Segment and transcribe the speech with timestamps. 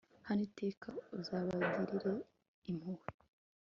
[0.27, 2.11] hano, iteka uzabagirire
[2.69, 3.05] impuhwe